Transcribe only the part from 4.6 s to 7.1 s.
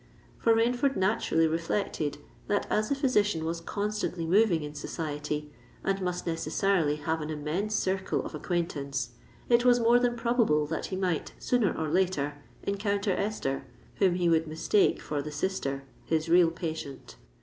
in society, and must necessarily